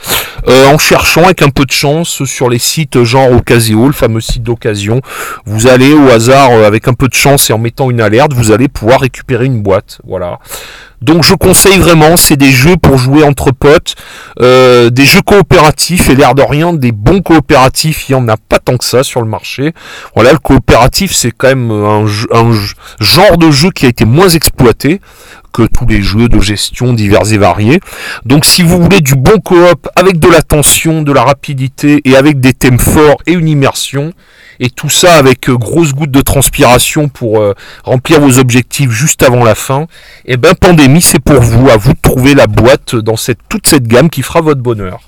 Euh, 0.48 0.66
en 0.66 0.78
cherchant 0.78 1.24
avec 1.24 1.42
un 1.42 1.50
peu 1.50 1.64
de 1.64 1.72
chance 1.72 2.24
sur 2.24 2.48
les 2.48 2.58
sites 2.58 3.02
genre 3.02 3.32
Ocasio, 3.32 3.86
le 3.86 3.92
fameux 3.92 4.20
site 4.20 4.42
d'occasion, 4.42 5.00
vous 5.44 5.66
allez 5.66 5.92
au 5.92 6.08
hasard, 6.08 6.52
avec 6.52 6.88
un 6.88 6.94
peu 6.94 7.08
de 7.08 7.14
chance 7.14 7.50
et 7.50 7.52
en 7.52 7.58
mettant 7.58 7.90
une 7.90 8.00
alerte, 8.00 8.32
vous 8.32 8.50
allez 8.50 8.68
pouvoir 8.68 9.00
récupérer 9.00 9.44
une 9.44 9.62
boîte. 9.62 10.00
Voilà. 10.06 10.38
Donc 11.04 11.22
je 11.22 11.34
conseille 11.34 11.76
vraiment, 11.78 12.16
c'est 12.16 12.38
des 12.38 12.50
jeux 12.50 12.78
pour 12.78 12.96
jouer 12.96 13.24
entre 13.24 13.52
potes, 13.52 13.94
euh, 14.40 14.88
des 14.88 15.04
jeux 15.04 15.20
coopératifs 15.20 16.08
et 16.08 16.14
l'air 16.14 16.34
de 16.34 16.44
des 16.76 16.92
bons 16.92 17.20
coopératifs, 17.20 18.08
il 18.08 18.12
n'y 18.14 18.22
en 18.22 18.28
a 18.28 18.38
pas 18.38 18.58
tant 18.58 18.78
que 18.78 18.86
ça 18.86 19.02
sur 19.02 19.20
le 19.20 19.28
marché. 19.28 19.74
Voilà, 20.14 20.32
le 20.32 20.38
coopératif 20.38 21.12
c'est 21.12 21.30
quand 21.30 21.48
même 21.48 21.70
un, 21.70 22.06
un, 22.32 22.52
genre 23.00 23.36
de 23.36 23.50
jeu 23.50 23.70
qui 23.70 23.84
a 23.84 23.90
été 23.90 24.06
moins 24.06 24.30
exploité 24.30 25.02
que 25.52 25.64
tous 25.64 25.86
les 25.86 26.00
jeux 26.00 26.28
de 26.28 26.40
gestion 26.40 26.94
divers 26.94 27.30
et 27.30 27.38
variés. 27.38 27.80
Donc 28.24 28.46
si 28.46 28.62
vous 28.62 28.82
voulez 28.82 29.02
du 29.02 29.14
bon 29.14 29.40
coop 29.44 29.86
avec 29.96 30.18
de 30.18 30.28
l'attention, 30.28 31.02
de 31.02 31.12
la 31.12 31.22
rapidité 31.22 32.00
et 32.06 32.16
avec 32.16 32.40
des 32.40 32.54
thèmes 32.54 32.78
forts 32.78 33.18
et 33.26 33.32
une 33.32 33.48
immersion, 33.48 34.14
et 34.60 34.70
tout 34.70 34.90
ça 34.90 35.14
avec 35.14 35.48
euh, 35.48 35.56
grosses 35.56 35.92
gouttes 35.92 36.10
de 36.10 36.20
transpiration 36.20 37.08
pour 37.08 37.40
euh, 37.40 37.54
remplir 37.84 38.20
vos 38.20 38.38
objectifs 38.38 38.90
juste 38.90 39.22
avant 39.22 39.44
la 39.44 39.54
fin, 39.54 39.82
et 40.24 40.34
eh 40.34 40.36
ben 40.36 40.54
Pandémie 40.54 41.02
c'est 41.02 41.20
pour 41.20 41.40
vous, 41.40 41.68
à 41.68 41.76
vous 41.76 41.92
de 41.92 41.98
trouver 42.00 42.34
la 42.34 42.46
boîte 42.46 42.96
dans 42.96 43.16
toute 43.48 43.66
cette 43.66 43.86
gamme 43.86 44.10
qui 44.10 44.22
fera 44.22 44.40
votre 44.40 44.60
bonheur. 44.60 45.00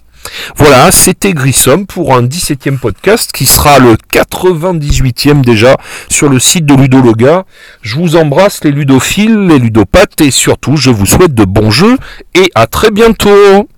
Voilà, 0.56 0.90
c'était 0.90 1.32
Grissom 1.32 1.86
pour 1.86 2.14
un 2.14 2.22
17e 2.22 2.78
podcast 2.78 3.32
qui 3.32 3.46
sera 3.46 3.78
le 3.78 3.94
98e 3.94 5.42
déjà 5.42 5.76
sur 6.08 6.28
le 6.28 6.38
site 6.38 6.66
de 6.66 6.74
Ludologa. 6.74 7.44
Je 7.82 7.96
vous 7.96 8.16
embrasse 8.16 8.64
les 8.64 8.72
ludophiles, 8.72 9.46
les 9.46 9.58
ludopathes 9.58 10.20
et 10.20 10.30
surtout 10.30 10.76
je 10.76 10.90
vous 10.90 11.06
souhaite 11.06 11.34
de 11.34 11.44
bons 11.44 11.70
jeux 11.70 11.96
et 12.34 12.50
à 12.54 12.66
très 12.66 12.90
bientôt 12.90 13.68